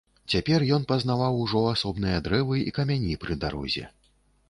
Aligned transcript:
Цяпер 0.33 0.63
ён 0.77 0.87
пазнаваў 0.91 1.37
ужо 1.43 1.63
асобныя 1.73 2.25
дрэвы 2.31 2.65
і 2.67 2.77
камяні 2.81 3.23
пры 3.25 3.41
дарозе. 3.45 3.85